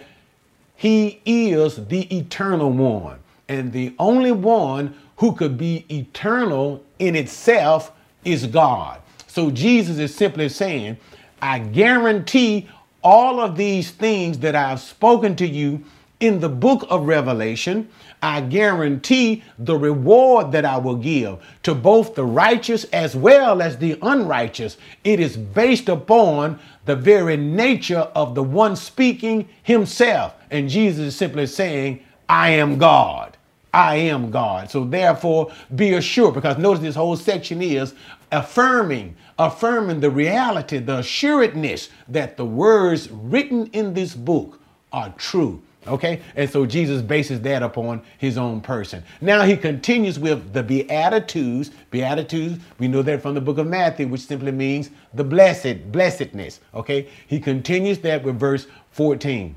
[0.75, 7.91] He is the eternal one and the only one who could be eternal in itself
[8.25, 8.99] is God.
[9.27, 10.97] So Jesus is simply saying,
[11.43, 12.69] I guarantee
[13.03, 15.83] all of these things that I've spoken to you
[16.21, 17.89] in the book of Revelation,
[18.21, 23.77] I guarantee the reward that I will give to both the righteous as well as
[23.77, 24.77] the unrighteous.
[25.03, 30.33] It is based upon the very nature of the one speaking himself.
[30.49, 33.35] And Jesus is simply saying, I am God.
[33.73, 34.71] I am God.
[34.71, 37.93] So therefore, be assured, because notice this whole section is
[38.31, 44.59] affirming, affirming the reality, the assuredness that the words written in this book
[44.91, 45.61] are true.
[45.85, 49.03] Okay, and so Jesus bases that upon his own person.
[49.19, 51.71] Now he continues with the Beatitudes.
[51.91, 56.61] Beatitudes, we know that from the book of Matthew, which simply means the blessed, blessedness.
[56.73, 59.55] Okay, he continues that with verse 14.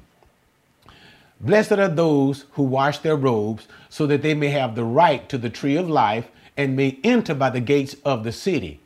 [1.40, 5.38] Blessed are those who wash their robes, so that they may have the right to
[5.38, 8.80] the tree of life and may enter by the gates of the city.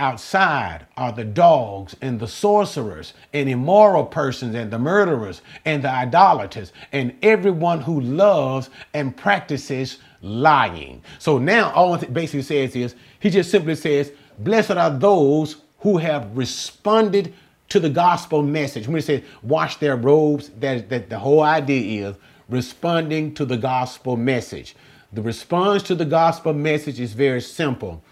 [0.00, 5.90] Outside are the dogs and the sorcerers and immoral persons and the murderers and the
[5.90, 11.02] idolaters and everyone who loves and practices lying.
[11.18, 15.98] So now all it basically says is he just simply says, Blessed are those who
[15.98, 17.34] have responded
[17.68, 18.86] to the gospel message.
[18.86, 22.16] When he says wash their robes, that, that the whole idea is
[22.48, 24.76] responding to the gospel message.
[25.12, 28.02] The response to the gospel message is very simple.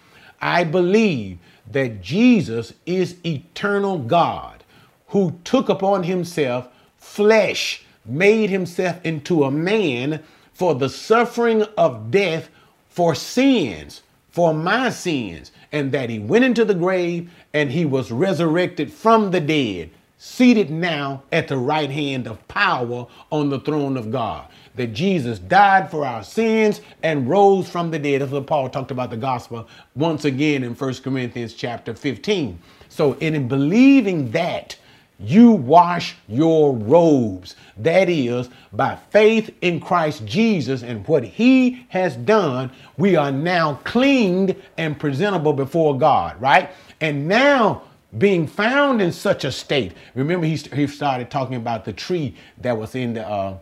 [0.40, 1.38] I believe
[1.70, 4.64] that Jesus is eternal God
[5.08, 12.48] who took upon himself flesh, made himself into a man for the suffering of death
[12.88, 18.10] for sins, for my sins, and that he went into the grave and he was
[18.10, 23.96] resurrected from the dead, seated now at the right hand of power on the throne
[23.96, 24.48] of God.
[24.76, 28.20] That Jesus died for our sins and rose from the dead.
[28.20, 32.58] That's what Paul talked about the gospel once again in 1 Corinthians chapter 15.
[32.88, 34.76] So, in believing that,
[35.18, 37.56] you wash your robes.
[37.78, 43.80] That is, by faith in Christ Jesus and what he has done, we are now
[43.84, 46.70] cleaned and presentable before God, right?
[47.00, 47.82] And now,
[48.18, 52.76] being found in such a state, remember he, he started talking about the tree that
[52.76, 53.56] was in the uh,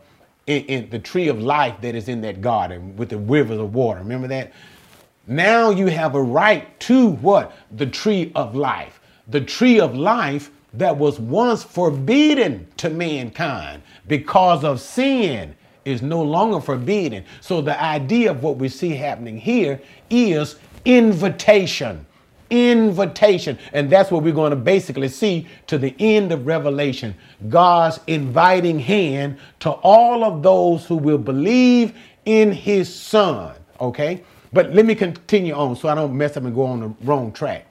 [0.46, 3.74] in, in the tree of life that is in that garden with the rivers of
[3.74, 4.00] water.
[4.00, 4.52] Remember that?
[5.26, 7.56] Now you have a right to what?
[7.76, 9.00] The tree of life.
[9.28, 15.54] The tree of life that was once forbidden to mankind because of sin
[15.84, 17.24] is no longer forbidden.
[17.40, 19.80] So the idea of what we see happening here
[20.10, 22.04] is invitation
[22.50, 23.58] invitation.
[23.72, 27.14] And that's what we're going to basically see to the end of Revelation
[27.48, 33.54] God's inviting hand to all of those who will believe in his son.
[33.80, 34.22] Okay?
[34.52, 37.32] But let me continue on so I don't mess up and go on the wrong
[37.32, 37.66] track.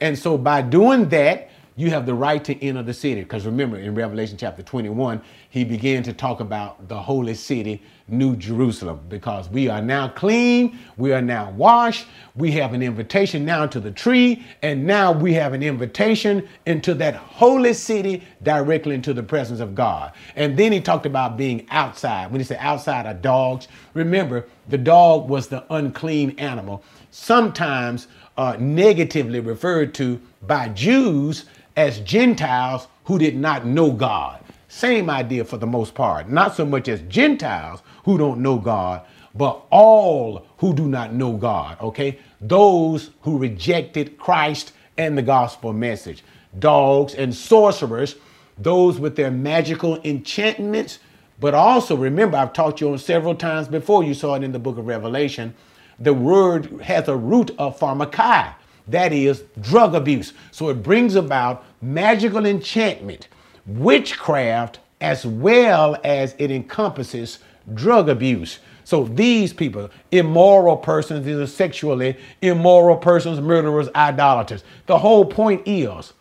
[0.00, 3.22] And so by doing that, you have the right to enter the city.
[3.22, 8.36] Because remember, in Revelation chapter 21, he began to talk about the holy city, New
[8.36, 13.66] Jerusalem, because we are now clean, we are now washed, we have an invitation now
[13.66, 19.14] to the tree, and now we have an invitation into that holy city directly into
[19.14, 20.12] the presence of God.
[20.36, 22.30] And then he talked about being outside.
[22.30, 28.56] When he said outside are dogs, remember, the dog was the unclean animal, sometimes uh,
[28.58, 31.44] negatively referred to by Jews
[31.80, 34.44] as Gentiles who did not know God.
[34.68, 36.28] Same idea for the most part.
[36.28, 41.32] Not so much as Gentiles who don't know God, but all who do not know
[41.32, 42.18] God, okay?
[42.40, 46.22] Those who rejected Christ and the gospel message.
[46.58, 48.16] Dogs and sorcerers,
[48.58, 50.98] those with their magical enchantments,
[51.38, 54.58] but also remember, I've taught you on several times before, you saw it in the
[54.58, 55.54] book of Revelation.
[55.98, 58.54] The word has a root of pharmakai,
[58.88, 60.32] that is drug abuse.
[60.50, 63.28] So it brings about magical enchantment,
[63.66, 67.38] witchcraft, as well as it encompasses
[67.74, 68.58] drug abuse.
[68.84, 74.64] So these people, immoral persons, these are sexually immoral persons, murderers, idolaters.
[74.86, 76.12] The whole point is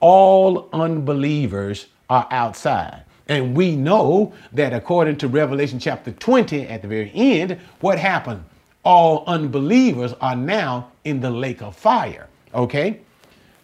[0.00, 3.02] all unbelievers are outside.
[3.28, 8.44] And we know that according to Revelation chapter 20, at the very end, what happened?
[8.84, 12.28] All unbelievers are now in the lake of fire.
[12.54, 13.00] Okay?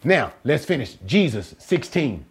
[0.05, 0.97] Now, let's finish.
[1.05, 2.25] Jesus 16.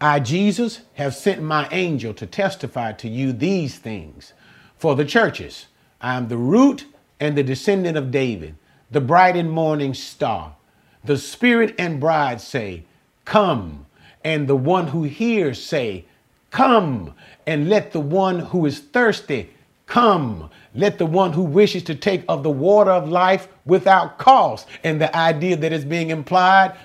[0.00, 4.32] I, Jesus, have sent my angel to testify to you these things
[4.78, 5.66] for the churches.
[6.00, 6.86] I am the root
[7.20, 8.54] and the descendant of David,
[8.90, 10.56] the bright and morning star.
[11.04, 12.84] The Spirit and bride say,
[13.26, 13.84] Come.
[14.24, 16.06] And the one who hears say,
[16.50, 17.12] Come.
[17.46, 19.50] And let the one who is thirsty
[19.88, 20.50] come.
[20.74, 24.68] Let the one who wishes to take of the water of life without cost.
[24.84, 26.76] And the idea that is being implied,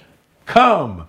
[0.47, 1.07] come.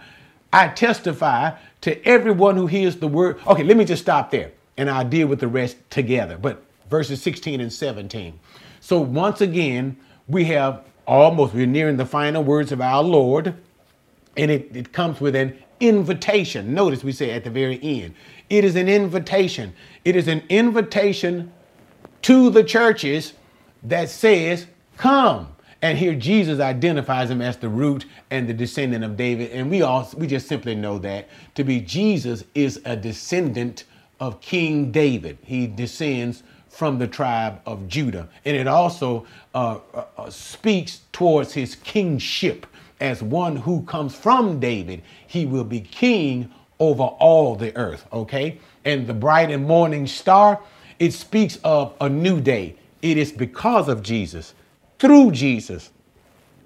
[0.53, 3.40] I testify to everyone who hears the word.
[3.47, 6.36] Okay, let me just stop there and I'll deal with the rest together.
[6.36, 8.38] But verses 16 and 17.
[8.80, 9.97] So once again,
[10.28, 13.55] we have almost, we're nearing the final words of our Lord,
[14.36, 16.74] and it, it comes with an invitation.
[16.74, 18.14] Notice we say at the very end,
[18.51, 19.72] it is an invitation.
[20.05, 21.53] It is an invitation
[22.25, 23.35] to the churches
[23.83, 24.66] that says,
[24.97, 25.49] Come.
[25.83, 29.51] And here Jesus identifies him as the root and the descendant of David.
[29.51, 33.85] And we all we just simply know that to be Jesus is a descendant
[34.18, 35.37] of King David.
[35.43, 38.29] He descends from the tribe of Judah.
[38.47, 42.66] And it also uh, uh, uh, speaks towards his kingship
[43.01, 45.03] as one who comes from David.
[45.27, 48.59] He will be king over all the earth, okay?
[48.85, 50.61] And the bright and morning star,
[51.05, 52.77] it speaks of a new day.
[53.03, 54.55] It is because of Jesus,
[54.99, 55.91] through Jesus,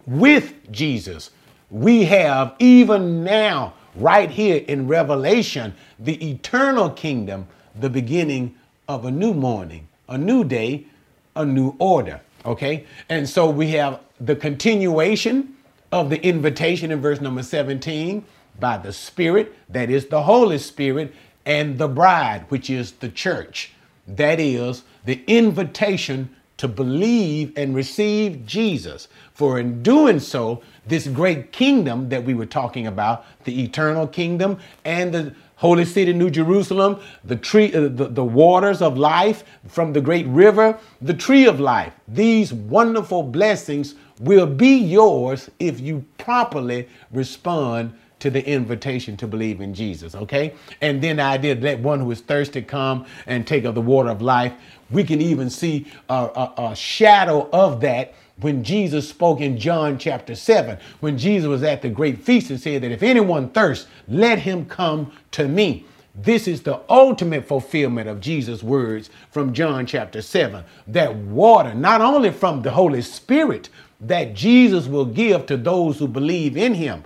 [0.07, 1.30] with Jesus.
[1.70, 8.55] We have even now, right here in Revelation, the eternal kingdom, the beginning
[8.86, 10.86] of a new morning, a new day,
[11.34, 12.20] a new order.
[12.45, 12.86] Okay?
[13.09, 15.57] And so we have the continuation
[15.91, 18.24] of the invitation in verse number 17
[18.61, 21.12] by the Spirit, that is the Holy Spirit,
[21.45, 23.72] and the bride, which is the church.
[24.09, 29.06] That is the invitation to believe and receive Jesus.
[29.32, 34.59] For in doing so, this great kingdom that we were talking about, the eternal kingdom
[34.84, 39.92] and the holy city, New Jerusalem, the tree, uh, the, the waters of life from
[39.92, 41.92] the great river, the tree of life.
[42.09, 49.60] These wonderful blessings will be yours if you properly respond to the invitation to believe
[49.60, 50.54] in Jesus, okay?
[50.80, 54.10] And then the idea that one who is thirsty come and take of the water
[54.10, 54.52] of life.
[54.90, 59.98] We can even see a, a, a shadow of that when Jesus spoke in John
[59.98, 63.88] chapter 7, when Jesus was at the great feast and said that if anyone thirsts,
[64.06, 65.84] let him come to me.
[66.14, 70.64] This is the ultimate fulfillment of Jesus' words from John chapter 7.
[70.88, 73.68] That water, not only from the Holy Spirit
[74.00, 77.04] that Jesus will give to those who believe in him,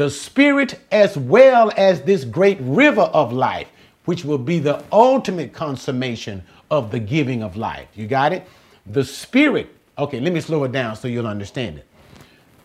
[0.00, 3.68] the Spirit as well as this great river of life,
[4.06, 7.86] which will be the ultimate consummation of the giving of life.
[7.94, 8.48] You got it?
[8.86, 11.86] The Spirit Okay, let me slow it down so you'll understand it.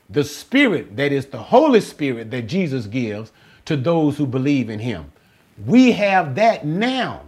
[0.10, 3.34] The Spirit, that is the Holy Spirit that Jesus gives
[3.66, 5.12] to those who believe in Him.
[5.66, 7.24] We have that now.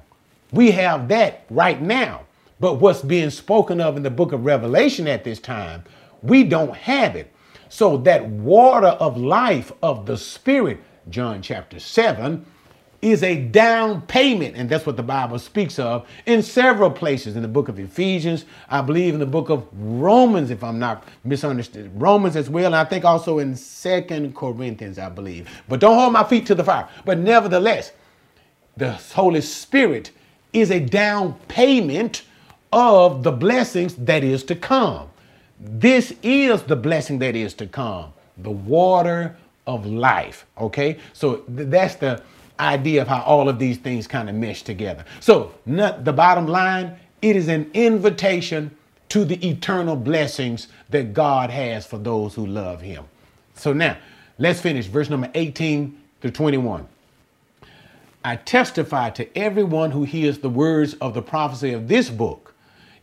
[0.54, 2.22] We have that right now.
[2.62, 5.84] But what's being spoken of in the book of Revelation at this time,
[6.24, 7.34] we don't have it.
[7.70, 12.46] So that water of life of the Spirit, John chapter 7,
[13.02, 17.44] is a down payment, and that's what the Bible speaks of in several places in
[17.44, 21.92] the book of Ephesians, I believe in the book of Romans, if I'm not misunderstood,
[21.94, 25.48] Romans as well, and I think also in Second Corinthians, I believe.
[25.68, 26.88] But don't hold my feet to the fire.
[27.06, 27.92] But nevertheless,
[28.76, 30.12] the Holy Spirit
[30.54, 32.24] is a down payment
[32.74, 35.10] of the blessings that is to come.
[35.60, 39.36] This is the blessing that is to come, the water
[39.66, 40.46] of life.
[40.58, 42.22] Okay, so th- that's the
[42.60, 45.06] idea of how all of these things kind of mesh together.
[45.20, 48.72] So, not, the bottom line, it is an invitation
[49.10, 53.06] to the eternal blessings that God has for those who love Him.
[53.56, 53.98] So, now
[54.38, 56.88] let's finish verse number 18 to 21.
[58.24, 62.54] I testify to everyone who hears the words of the prophecy of this book.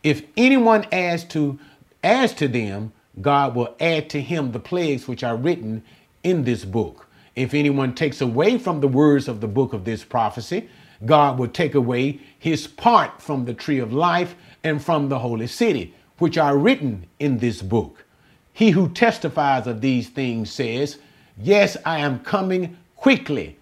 [0.03, 1.57] If anyone adds to
[2.05, 5.83] adds to them, God will add to him the plagues which are written
[6.23, 7.07] in this book.
[7.35, 10.69] If anyone takes away from the words of the book of this prophecy,
[11.05, 15.47] God will take away his part from the tree of life and from the holy
[15.47, 18.05] city, which are written in this book.
[18.53, 20.97] He who testifies of these things says,
[21.37, 23.57] Yes, I am coming quickly.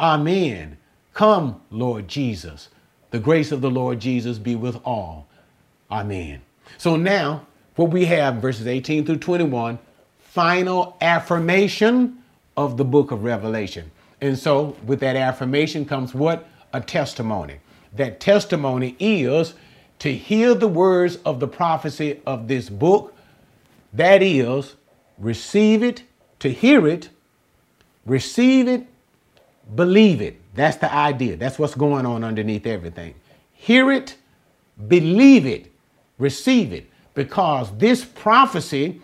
[0.00, 0.78] Amen.
[1.12, 2.70] Come, Lord Jesus.
[3.10, 5.26] The grace of the Lord Jesus be with all.
[5.90, 6.40] Amen.
[6.78, 7.46] So now,
[7.78, 9.78] what we have, verses 18 through 21,
[10.18, 12.18] final affirmation
[12.56, 13.88] of the book of Revelation.
[14.20, 16.48] And so, with that affirmation comes what?
[16.72, 17.60] A testimony.
[17.94, 19.54] That testimony is
[20.00, 23.16] to hear the words of the prophecy of this book.
[23.92, 24.74] That is,
[25.16, 26.02] receive it,
[26.40, 27.10] to hear it,
[28.04, 28.88] receive it,
[29.76, 30.40] believe it.
[30.52, 31.36] That's the idea.
[31.36, 33.14] That's what's going on underneath everything.
[33.52, 34.16] Hear it,
[34.88, 35.72] believe it,
[36.18, 36.87] receive it,
[37.18, 39.02] because this prophecy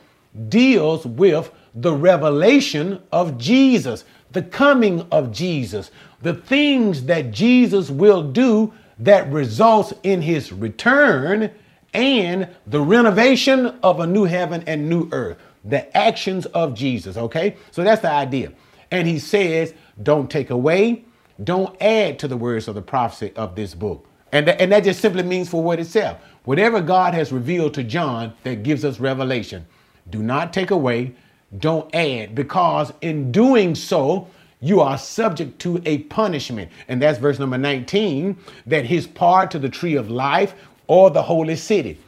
[0.49, 5.91] deals with the revelation of Jesus, the coming of Jesus,
[6.23, 11.51] the things that Jesus will do that results in his return
[11.93, 15.37] and the renovation of a new heaven and new earth.
[15.65, 17.57] The actions of Jesus, okay?
[17.73, 18.53] So that's the idea.
[18.93, 21.05] And he says, don't take away,
[21.43, 24.07] Don't add to the words of the prophecy of this book.
[24.35, 26.19] And, th- and that just simply means for what itself.
[26.45, 29.67] Whatever God has revealed to John that gives us revelation,
[30.11, 31.15] do not take away,
[31.59, 34.29] don't add, because in doing so,
[34.61, 36.71] you are subject to a punishment.
[36.89, 40.55] And that's verse number 19 that his part to the tree of life
[40.89, 41.99] or the holy city.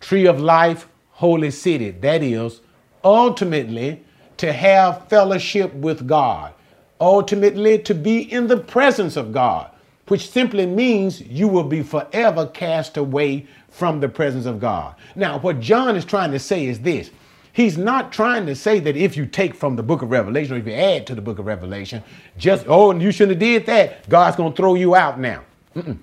[0.00, 1.92] Tree of life, holy city.
[1.92, 2.62] That is
[3.04, 4.04] ultimately
[4.38, 6.54] to have fellowship with God,
[7.00, 9.70] ultimately to be in the presence of God,
[10.08, 14.94] which simply means you will be forever cast away from the presence of God.
[15.14, 17.10] Now, what John is trying to say is this.
[17.52, 20.58] He's not trying to say that if you take from the book of Revelation or
[20.58, 22.02] if you add to the book of Revelation,
[22.36, 25.42] just, oh, and you shouldn't have did that, God's going to throw you out now.
[25.74, 25.98] Mm-mm.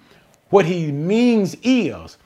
[0.50, 2.18] What he means is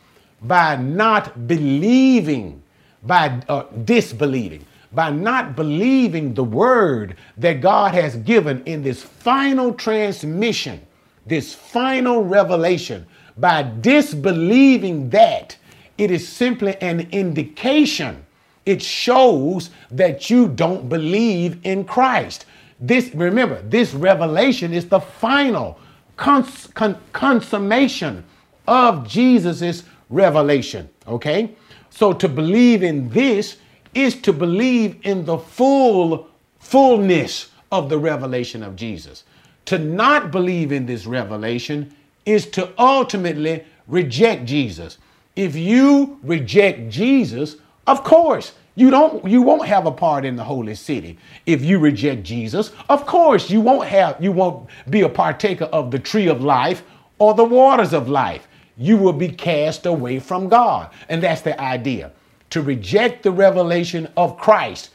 [0.41, 2.61] by not believing,
[3.03, 9.73] by uh, disbelieving, by not believing the word that God has given in this final
[9.73, 10.85] transmission,
[11.29, 13.05] this final revelation,
[13.37, 15.55] by disbelieving that,
[15.97, 18.25] it is simply an indication.
[18.65, 22.45] It shows that you don't believe in Christ.
[22.79, 25.79] This, remember, this revelation is the final
[26.17, 28.23] cons- con- consummation
[28.67, 30.89] of Jesus's revelation.
[31.07, 31.55] Okay?
[31.89, 33.57] So to believe in this
[33.93, 36.27] is to believe in the full
[36.59, 39.23] fullness of the revelation of Jesus.
[39.69, 41.93] To not believe in this revelation
[42.25, 44.97] is to ultimately reject Jesus.
[45.35, 50.43] If you reject Jesus, of course, you don't you won't have a part in the
[50.43, 51.19] holy city.
[51.45, 55.91] If you reject Jesus, of course, you won't have you won't be a partaker of
[55.91, 56.81] the tree of life
[57.19, 58.47] or the waters of life.
[58.75, 60.89] You will be cast away from God.
[61.09, 62.11] And that's the idea
[62.49, 64.89] to reject the revelation of Christ,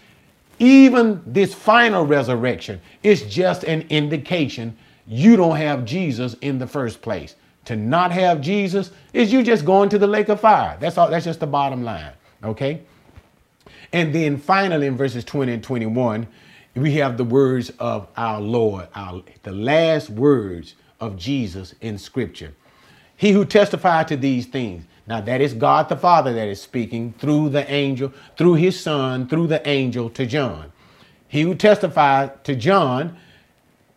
[0.58, 4.76] even this final resurrection, is just an indication
[5.06, 7.36] you don't have Jesus in the first place.
[7.66, 10.76] To not have Jesus is you just going to the lake of fire.
[10.80, 11.08] That's all.
[11.08, 12.12] That's just the bottom line.
[12.42, 12.82] Okay.
[13.92, 16.26] And then finally, in verses 20 and 21,
[16.74, 22.52] we have the words of our Lord, our, the last words of Jesus in Scripture.
[23.16, 27.12] He who testified to these things now, that is God the Father that is speaking
[27.18, 30.72] through the angel, through his son, through the angel to John.
[31.28, 33.16] He who testified to John,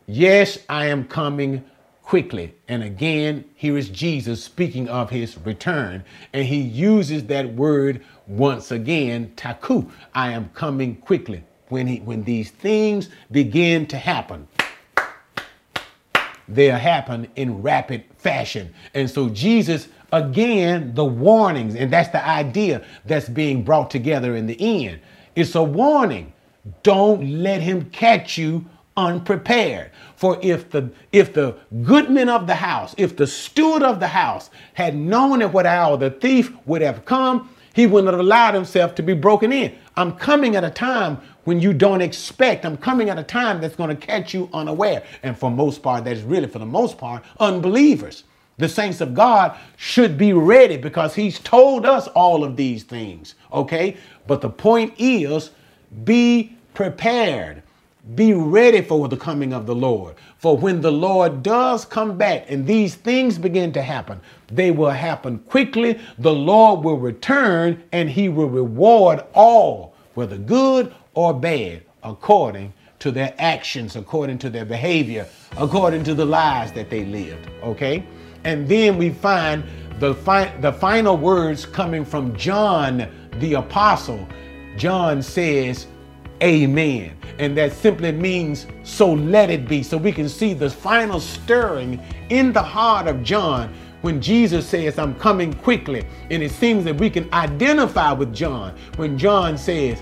[0.06, 1.64] Yes, I am coming
[2.02, 2.56] quickly.
[2.68, 6.04] And again, here is Jesus speaking of his return.
[6.34, 9.86] And he uses that word once again, taku.
[10.14, 11.44] I am coming quickly.
[11.70, 14.48] When, he, when these things begin to happen,
[16.48, 18.74] they'll happen in rapid fashion.
[18.94, 24.48] And so Jesus again the warnings, and that's the idea that's being brought together in
[24.48, 25.00] the end.
[25.36, 26.34] It's a warning.
[26.84, 28.66] Don't let him catch you
[28.98, 29.92] unprepared.
[30.16, 34.50] For if the if the goodman of the house, if the steward of the house
[34.74, 38.96] had known at what hour the thief would have come, he wouldn't have allowed himself
[38.96, 39.78] to be broken in.
[39.96, 42.66] I'm coming at a time when you don't expect.
[42.66, 45.04] I'm coming at a time that's going to catch you unaware.
[45.22, 48.24] And for most part, that is really for the most part unbelievers.
[48.58, 53.36] The saints of God should be ready because he's told us all of these things,
[53.54, 53.98] okay?
[54.26, 55.52] But the point is
[56.04, 57.62] be prepared.
[58.16, 60.16] Be ready for the coming of the Lord.
[60.40, 64.90] For when the Lord does come back and these things begin to happen, they will
[64.90, 66.00] happen quickly.
[66.18, 73.12] The Lord will return and he will reward all, whether good or bad, according to
[73.12, 75.28] their actions, according to their behavior,
[75.58, 77.50] according to the lives that they lived.
[77.62, 78.04] Okay?
[78.44, 79.64] And then we find
[80.00, 83.10] the, fi- the final words coming from John
[83.40, 84.28] the Apostle.
[84.78, 85.88] John says,
[86.42, 87.18] Amen.
[87.40, 89.82] And that simply means, so let it be.
[89.84, 95.00] So we can see the final stirring in the heart of John when Jesus says,
[95.00, 96.06] I'm coming quickly.
[96.30, 100.02] And it seems that we can identify with John when John says,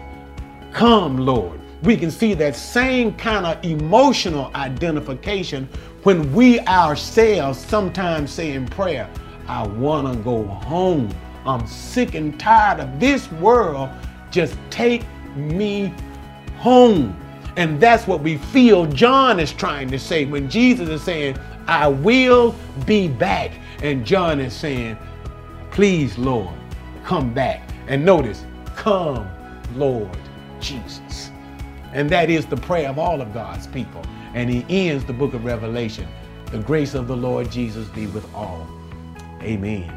[0.72, 1.62] Come, Lord.
[1.84, 5.70] We can see that same kind of emotional identification
[6.06, 9.10] when we ourselves sometimes say in prayer,
[9.48, 11.10] I want to go home.
[11.48, 13.90] I'm sick and tired of this world.
[14.30, 15.04] Just take
[15.36, 15.92] me
[16.58, 17.20] home.
[17.58, 21.88] And that's what we feel John is trying to say when Jesus is saying, I
[21.88, 22.54] will
[22.86, 23.54] be back.
[23.82, 25.00] And John is saying,
[25.72, 26.54] Please, Lord,
[27.04, 27.68] come back.
[27.88, 28.46] And notice,
[28.76, 29.28] come,
[29.76, 30.16] Lord
[30.60, 31.32] Jesus.
[31.94, 34.04] And that is the prayer of all of God's people
[34.36, 36.08] and he ends the book of Revelation.
[36.52, 38.68] The grace of the Lord Jesus be with all.
[39.42, 39.92] Amen.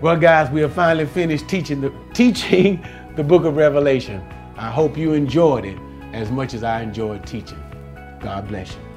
[0.00, 2.86] Well, guys, we have finally finished teaching the teaching
[3.16, 4.22] the book of Revelation.
[4.56, 5.78] I hope you enjoyed it
[6.12, 7.62] as much as I enjoyed teaching.
[8.20, 8.89] God bless you.